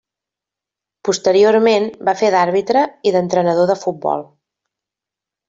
[1.09, 4.27] Posteriorment va fer d'àrbitre i d'entrenador de futbol.